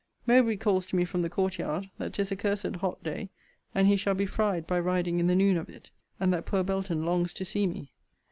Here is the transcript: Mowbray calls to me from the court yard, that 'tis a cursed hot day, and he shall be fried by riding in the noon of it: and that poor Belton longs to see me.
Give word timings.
Mowbray 0.25 0.55
calls 0.55 0.87
to 0.87 0.95
me 0.95 1.05
from 1.05 1.21
the 1.21 1.29
court 1.29 1.59
yard, 1.59 1.91
that 1.99 2.13
'tis 2.13 2.31
a 2.31 2.35
cursed 2.35 2.77
hot 2.77 3.03
day, 3.03 3.29
and 3.75 3.87
he 3.87 3.95
shall 3.95 4.15
be 4.15 4.25
fried 4.25 4.65
by 4.65 4.79
riding 4.79 5.19
in 5.19 5.27
the 5.27 5.35
noon 5.35 5.57
of 5.57 5.69
it: 5.69 5.91
and 6.19 6.33
that 6.33 6.47
poor 6.47 6.63
Belton 6.63 7.05
longs 7.05 7.33
to 7.33 7.45
see 7.45 7.67
me. 7.67 7.91